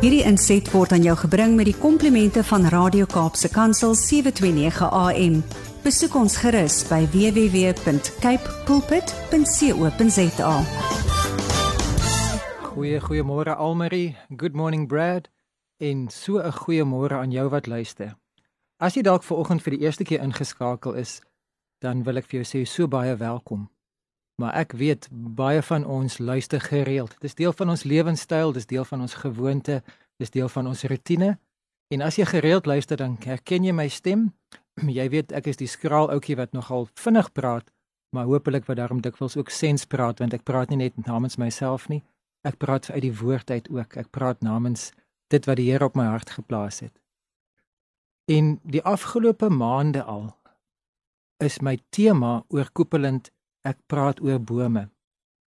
[0.00, 5.34] Hierdie inset word aan jou gebring met die komplimente van Radio Kaapse Kansel 729 AM.
[5.84, 10.54] Besoek ons gerus by www.cape pulpit.co.za.
[12.70, 14.16] Goeie goeiemôre Almarie.
[14.32, 15.28] Good morning Brad.
[15.76, 18.16] En so 'n goeiemôre aan jou wat luister.
[18.78, 21.20] As jy dalk ver oggend vir die eerste keer ingeskakel is,
[21.78, 23.68] dan wil ek vir jou sê so baie welkom
[24.40, 27.16] maar ek weet baie van ons luister gereeld.
[27.20, 29.82] Dis deel van ons lewenstyl, dis deel van ons gewoonte,
[30.16, 31.34] dis deel van ons rotine.
[31.92, 34.30] En as jy gereeld luister dan herken jy my stem.
[35.00, 37.66] Jy weet ek is die skraal ouetjie wat nogal vinnig praat,
[38.16, 41.88] maar hopelik wat daarom dikwels ook sens praat want ek praat nie net namens myself
[41.92, 42.00] nie.
[42.46, 43.98] Ek praat uit die woord uit ook.
[44.00, 44.92] Ek praat namens
[45.28, 46.94] dit wat die Here op my hart geplaas het.
[48.30, 50.30] In die afgelope maande al
[51.44, 53.28] is my tema oorkoepelend
[53.62, 54.88] ek praat oor bome.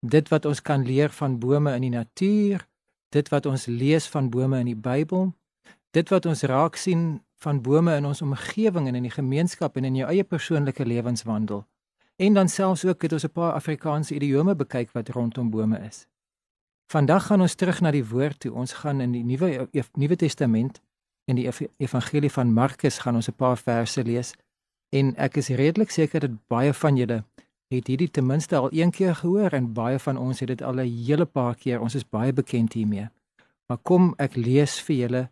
[0.00, 2.66] Dit wat ons kan leer van bome in die natuur,
[3.10, 5.32] dit wat ons lees van bome in die Bybel,
[5.96, 9.84] dit wat ons raak sien van bome in ons omgewing en in die gemeenskap en
[9.88, 11.64] in jou eie persoonlike lewenswandel.
[12.18, 16.06] En dan selfs ook het ons 'n paar Afrikaanse idiome bekyk wat rondom bome is.
[16.90, 18.52] Vandag gaan ons terug na die woord toe.
[18.52, 20.80] Ons gaan in die Nuwe Nuwe Testament
[21.24, 24.34] in die Evangelie van Markus gaan ons 'n paar verse lees
[24.88, 27.24] en ek is redelik seker dat baie van julle
[27.68, 30.80] het hierdie ten minste al een keer gehoor en baie van ons het dit al
[30.80, 31.80] 'n hele paar keer.
[31.80, 33.08] Ons is baie bekend hiermee.
[33.66, 35.30] Maar kom ek lees vir julle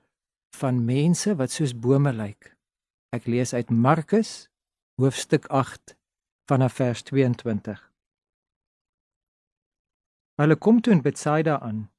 [0.51, 2.57] van mense wat soos bome lyk.
[3.11, 4.49] Ek lees uit Markus
[5.01, 5.97] hoofstuk 8
[6.47, 7.93] vanaf vers 22.
[10.35, 11.91] Hulle kom toe in Betsaida aan.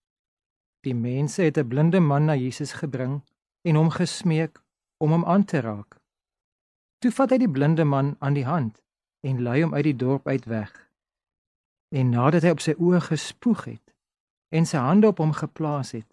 [0.81, 3.21] Die mense het 'n blinde man na Jesus gebring
[3.61, 4.61] en hom gesmeek
[4.97, 5.97] om hom aan te raak.
[6.97, 8.86] Toe vat hy die blinde man aan die hand
[9.27, 10.71] en lei hom uit die dorp uit weg.
[11.95, 13.83] En nadat hy op sy oë gespoeg het
[14.55, 16.07] en sy hande op hom geplaas het,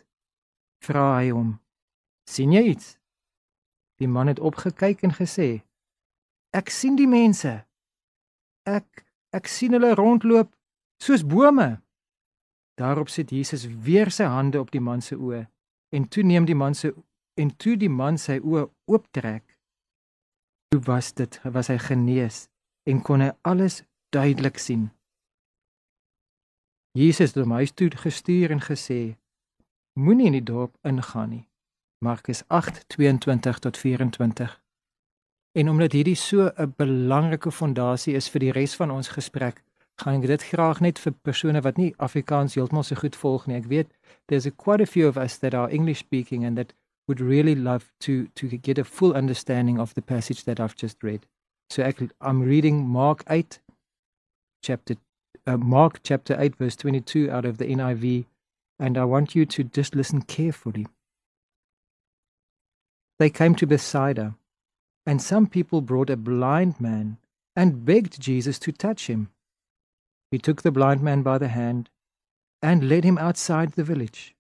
[0.83, 1.55] vra hy hom:
[2.31, 2.97] "Sien jy iets?"
[4.03, 5.63] Die man het opgekyk en gesê:
[6.51, 7.65] "Ek sien die mense.
[8.67, 10.51] Ek ek sien hulle rondloop
[11.03, 11.81] soos bome."
[12.75, 15.47] Daarop sit Jesus weer sy hande op die man se oë
[15.95, 16.95] en toe neem die man se
[17.35, 19.59] en toe die man sy oë ooptrek.
[20.69, 22.49] Toe was dit was hy genees
[22.85, 23.83] en kon hy alles
[24.15, 24.91] duidelik sien.
[26.95, 29.17] Jesus het hom huis toe gestuur en gesê:
[29.99, 31.47] Moenie in die dorp ingaan nie.
[32.05, 34.63] Markus 8:22 tot 24.
[35.53, 39.63] En omdat hierdie so 'n belangrike fondasie is vir die res van ons gesprek,
[40.03, 43.57] gaan ek dit graag net vir persone wat nie Afrikaans heeltemal so goed volg nie.
[43.57, 43.89] Ek weet
[44.27, 46.75] there's a quite a few of us that are English speaking and that
[47.07, 51.03] would really love to to get a full understanding of the passage that I've just
[51.03, 51.27] read.
[51.71, 53.59] So I'm reading Mark 8
[54.63, 54.97] chapter
[55.47, 58.27] uh, Mark chapter 8 verse 22 out of the NIV
[58.79, 60.87] and I want you to just listen carefully.
[63.19, 64.35] They came to Bethsaida
[65.07, 67.19] and some people brought a blind man
[67.55, 69.31] and begged Jesus to touch him.
[70.31, 71.91] He took the blind man by the hand
[72.63, 74.35] and led him outside the village.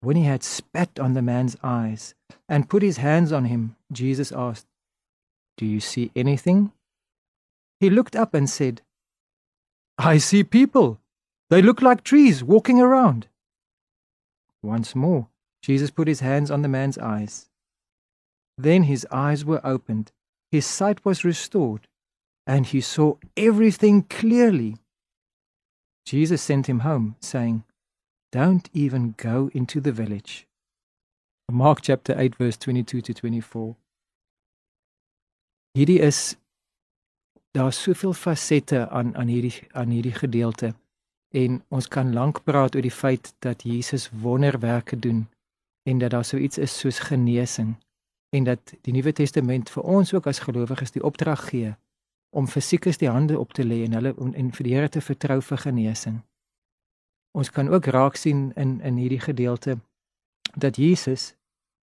[0.00, 2.14] When he had spat on the man's eyes
[2.48, 4.66] and put his hands on him, Jesus asked,
[5.56, 6.72] do you see anything?
[7.80, 8.82] He looked up and said,
[9.98, 11.00] I see people.
[11.50, 13.28] They look like trees walking around.
[14.62, 15.28] Once more,
[15.60, 17.48] Jesus put his hands on the man's eyes.
[18.56, 20.12] Then his eyes were opened,
[20.50, 21.88] his sight was restored,
[22.46, 24.76] and he saw everything clearly.
[26.04, 27.64] Jesus sent him home, saying,
[28.30, 30.46] Don't even go into the village.
[31.50, 33.76] Mark chapter 8, verse 22 to 24.
[35.78, 36.36] Hierdie is
[37.56, 40.74] daar's soveel fasette aan aan hierdie aan hierdie gedeelte
[41.32, 45.28] en ons kan lank praat oor die feit dat Jesus wonderwerke doen
[45.88, 47.76] en dat daar so iets is soos genesing
[48.36, 51.74] en dat die Nuwe Testament vir ons ook as gelowiges die opdrag gee
[52.32, 55.40] om fisiekes die hande op te lê en hulle en vir die Here te vertrou
[55.44, 56.22] vir genesing.
[57.36, 59.78] Ons kan ook raak sien in in hierdie gedeelte
[60.56, 61.34] dat Jesus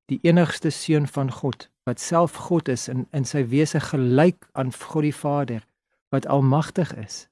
[0.05, 4.73] die enigste seun van God wat self God is in in sy wese gelyk aan
[4.73, 5.63] God die Vader
[6.09, 7.25] wat almagtig is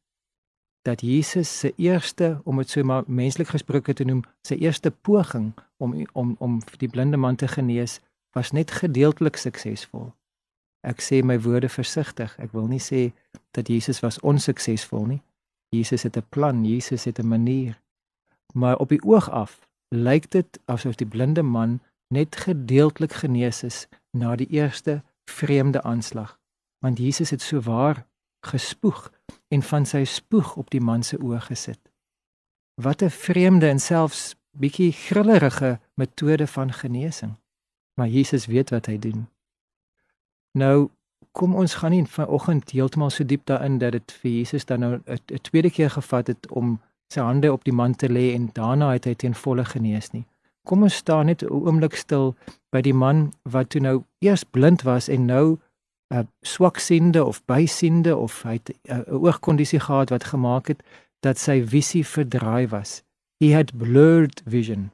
[0.83, 5.53] dat Jesus se eerste om dit so maar menslik gesproke te noem sy eerste poging
[5.77, 7.99] om om om die blinde man te genees
[8.33, 10.11] was net gedeeltelik suksesvol.
[10.83, 12.33] Ek sê my woorde versigtig.
[12.41, 13.11] Ek wil nie sê
[13.55, 15.21] dat Jesus was onsuksesvol nie.
[15.71, 17.79] Jesus het 'n plan, Jesus het 'n manier.
[18.53, 19.59] Maar op die oog af
[19.89, 21.79] lyk dit asof die blinde man
[22.09, 26.37] net gedeeltelik genees is na die eerste vreemde aanslag
[26.79, 28.05] want Jesus het so waar
[28.45, 29.11] gespoeg
[29.47, 31.79] en van sy spoeg op die man se oë gesit
[32.75, 37.35] wat 'n vreemde en selfs bietjie grillerige metode van genesing.
[37.93, 39.27] Maar Jesus weet wat hy doen.
[40.51, 40.89] Nou
[41.31, 45.01] kom ons gaan nie vanoggend heeltemal so diep daarin dat dit vir Jesus dan nou
[45.05, 48.91] 'n tweede keer gevat het om sy hande op die man te lê en daarna
[48.91, 50.25] het hy ten volle genees nie.
[50.67, 52.35] Kom ons staan net 'n oomblik stil
[52.71, 55.59] by die man wat toe nou eers blind was en nou
[56.13, 60.83] uh, swaksiende of bysiende of hy het 'n uh, oogkondisie gehad wat gemaak het
[61.19, 63.03] dat sy visie verdraai was.
[63.39, 64.91] He had blurred vision.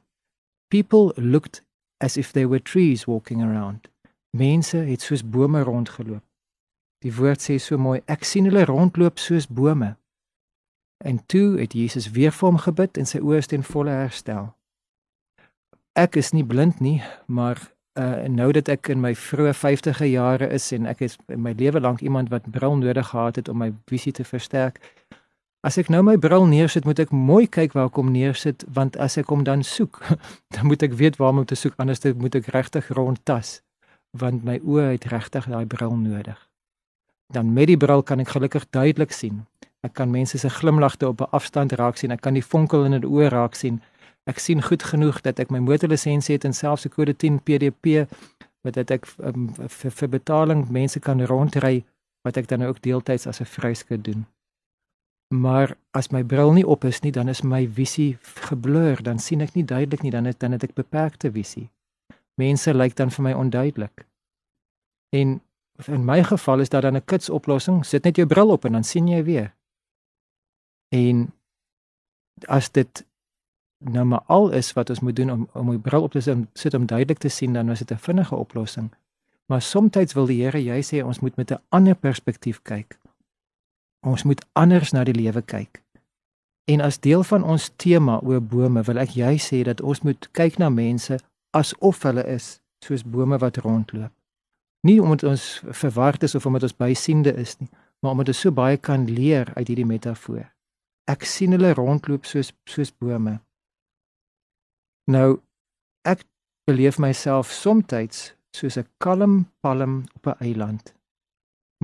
[0.68, 1.62] People looked
[1.96, 3.88] as if they were trees walking around.
[4.30, 6.22] Mense het soos bome rondgeloop.
[6.98, 9.96] Die woord sê so mooi, ek sien hulle rondloop soos bome.
[11.04, 14.59] En toe het Jesus weer vir hom gebid en sy oë is ten volle herstel
[15.98, 17.58] ek is nie blind nie, maar
[17.98, 21.52] uh nou dat ek in my vroeë 50e jare is en ek is in my
[21.58, 24.78] lewe lank iemand wat bril nodig gehad het om my visie te versterk.
[25.66, 28.96] As ek nou my bril neersit, moet ek mooi kyk waar ek hom neersit want
[28.96, 29.98] as ek hom dan soek,
[30.54, 33.60] dan moet ek weet waar om te soek anders moet ek regtig rondtas
[34.10, 36.38] want my oë het regtig daai bril nodig.
[37.30, 39.44] Dan met die bril kan ek gelukkig duidelik sien.
[39.86, 42.10] Ek kan mense se glimlagte op 'n afstand raak sien.
[42.10, 43.80] Ek kan die vonkel in hulle oë raak sien
[44.30, 48.06] ek sien goed genoeg dat ek my motorlisensie het en selfs 'n kode 10 PDP
[48.64, 51.84] wat dat ek um, vir, vir betaling mense kan rondry
[52.24, 54.26] wat ek dan ook deeltyds as 'n vryskut doen.
[55.34, 59.40] Maar as my bril nie op is nie, dan is my visie geblur, dan sien
[59.40, 61.70] ek nie duidelik nie, dan het dan het ek beperkte visie.
[62.34, 64.06] Mense lyk dan vir my onduidelik.
[65.14, 65.40] En
[65.86, 68.72] in my geval is daar dan 'n kits oplossing, sit net jou bril op en
[68.72, 69.54] dan sien jy weer.
[70.88, 71.32] En
[72.48, 73.04] as dit
[73.80, 76.74] nou maar al is wat ons moet doen om om die bril op te sit
[76.74, 78.90] om duidelik te sien dan is dit 'n vinnige oplossing.
[79.46, 82.98] Maar soms wil die Here jy sê ons moet met 'n ander perspektief kyk.
[84.00, 85.82] Ons moet anders na die lewe kyk.
[86.64, 90.28] En as deel van ons tema oor bome wil ek jy sê dat ons moet
[90.32, 91.18] kyk na mense
[91.50, 94.12] asof hulle is soos bome wat rondloop.
[94.86, 97.68] Nie omdat ons verward is of omdat ons bysiende is nie,
[98.00, 100.46] maar omdat ons so baie kan leer uit hierdie metafoor.
[101.10, 103.40] Ek sien hulle rondloop soos soos bome.
[105.10, 105.40] Nou
[106.06, 106.22] ek
[106.70, 110.94] beleef myself soms soos 'n kalm palm op 'n eiland.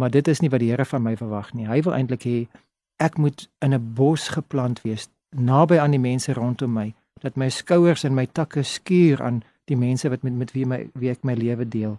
[0.00, 1.67] Maar dit is nie wat die Here van my verwag nie.
[1.67, 2.49] Hy wil eintlik hê
[2.96, 7.49] ek moet in 'n bos geplant wees, naby aan die mense rondom my, dat my
[7.49, 11.25] skouers en my takke skuur aan die mense wat met met wie my wie ek
[11.25, 11.99] my lewe deel.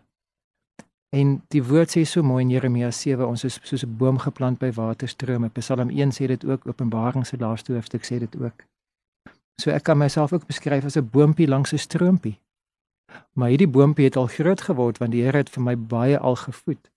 [1.10, 4.60] En die woord sê so mooi in Jeremia 7, ons is soos 'n boom geplant
[4.60, 5.50] by waterstrome.
[5.50, 8.64] Psalm 1 sê dit ook, Openbaring se laaste hoofstuk sê dit ook.
[9.62, 12.40] So ek kan myself ook beskryf as 'n boontjie langs 'n stroompie.
[13.34, 16.36] Maar hierdie boontjie het al groot geword want die Here het vir my baie al
[16.36, 16.92] gevoed.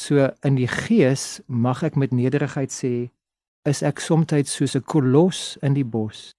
[0.00, 3.10] So in die gees mag ek met nederigheid sê
[3.62, 6.34] is ek soms soos 'n kolos in die bos.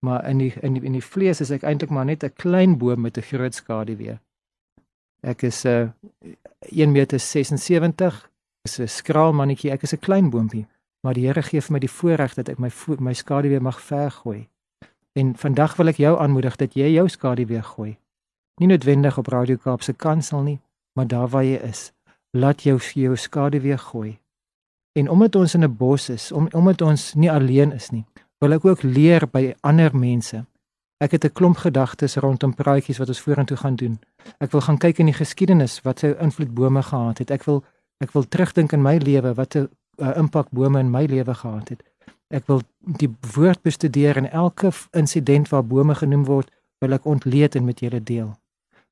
[0.00, 2.78] Maar in die in die, in die vlees is ek eintlik maar net 'n klein
[2.78, 4.18] boom met 'n groot skaduwee.
[5.22, 8.30] Ek is 'n uh, 1 meter 76,
[8.62, 10.66] is 'n skraal mannetjie, ek is 'n klein boontjie,
[11.02, 14.48] maar die Here gee vir my die voorreg dat ek my my skaduwee mag vergooi.
[15.18, 17.98] En vandag wil ek jou aanmoedig dat jy jou skadu weer gooi.
[18.60, 20.60] Nie noodwendig op Radio Kaap se kansel nie,
[20.94, 21.92] maar daar waar jy is,
[22.30, 24.18] laat jou jou skadu weer gooi.
[24.92, 28.04] En omdat ons in 'n bos is, om, omdat ons nie alleen is nie,
[28.38, 30.44] wil ek ook leer by ander mense.
[31.00, 34.00] Ek het 'n klomp gedagtes rondom praatjies wat ons vorentoe gaan doen.
[34.38, 37.30] Ek wil gaan kyk in die geskiedenis wat sy invloed bome gehad het.
[37.30, 37.64] Ek wil
[37.98, 41.68] ek wil terugdink in my lewe wat 'n uh, impak bome in my lewe gehad
[41.68, 41.82] het.
[42.30, 47.56] Ek wil die woord bestudeer en elke insident waar bome genoem word, wil ek ontleed
[47.58, 48.30] en met julle deel.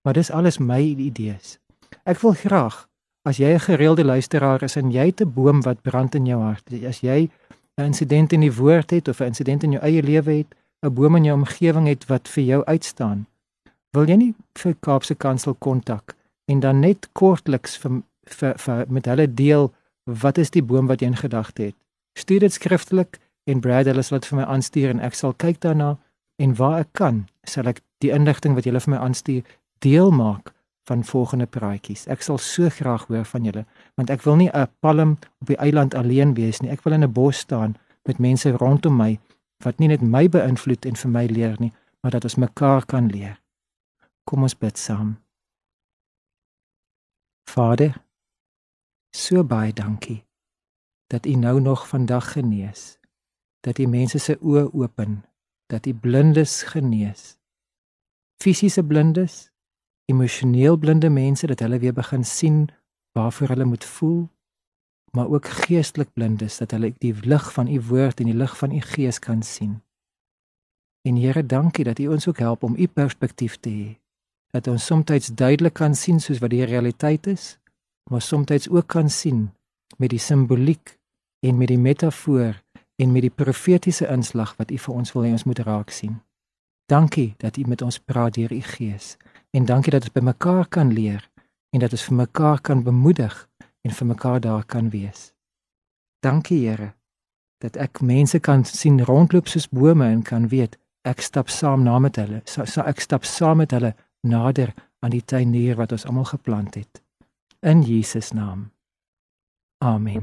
[0.03, 1.59] Maar dis alles my idees.
[2.05, 2.89] Ek wil graag
[3.29, 6.73] as jy 'n gereelde luisteraar is en jy 'n boom wat brand in jou hart,
[6.85, 7.31] as jy
[7.79, 10.95] 'n insident in die woord het of 'n insident in jou eie lewe het, 'n
[10.95, 13.27] boom in jou omgewing het wat vir jou uitstaan,
[13.93, 16.15] wil jy nie vir Kaapse Kansel kontak
[16.45, 19.73] en dan net kortliks vir, vir, vir met hulle deel
[20.05, 21.75] wat is die boom wat jy in gedagte het?
[22.19, 23.19] Stuur dit skriftelik
[23.49, 25.97] en Brad hulle sal dit vir my aanstuur en ek sal kyk daarna
[26.43, 29.43] en waar ek kan sal ek die inligting wat julle vir my aanstuur
[29.85, 30.53] deel maak
[30.89, 32.07] van volgende praatjies.
[32.09, 33.65] Ek sal so graag hoor van julle
[34.01, 36.71] want ek wil nie 'n palm op die eiland alleen wees nie.
[36.71, 37.77] Ek wil in 'n bos staan
[38.07, 39.19] met mense rondom my
[39.65, 43.09] wat nie net my beïnvloed en vir my leer nie, maar dat ons mekaar kan
[43.11, 43.41] leer.
[44.25, 45.17] Kom ons bid saam.
[47.49, 47.95] Vader,
[49.11, 50.25] so baie dankie
[51.09, 52.98] dat U nou nog vandag genees
[53.61, 55.23] dat die mense se oë open,
[55.67, 57.37] dat die blindes genees.
[58.43, 59.51] Fisiese blindes,
[60.11, 62.69] emosioneel blinde mense dat hulle weer begin sien
[63.13, 64.29] waarvoor hulle moet voel,
[65.11, 68.73] maar ook geestelik blindes dat hulle die lig van u woord en die lig van
[68.73, 69.81] u gees kan sien.
[71.09, 73.89] En Here, dankie dat U ons ook help om U perspektief te hê.
[74.51, 77.59] Dat ons soms duidelik kan sien soos wat die realiteit is,
[78.11, 79.51] maar soms ook kan sien
[79.97, 80.99] met die simboliek
[81.41, 82.63] en met die metafoor
[82.99, 86.19] en met die profetiese inslag wat U vir ons wil hê ons moet raak sien.
[86.91, 89.17] Dankie dat U met ons praat deur U Gees
[89.51, 91.23] en dankie dat ons by mekaar kan leer
[91.73, 93.37] en dat ons vir mekaar kan bemoedig
[93.87, 95.33] en vir mekaar daar kan wees.
[96.25, 96.95] Dankie Here
[97.59, 100.79] dat ek mense kan sien rondloop soos bome en kan weet
[101.09, 102.43] ek stap saam na met hulle.
[102.45, 106.79] So, so ek stap saam met hulle nader aan die tuinier wat ons almal geplant
[106.79, 107.03] het.
[107.63, 108.71] In Jesus naam.
[109.83, 110.23] Amen.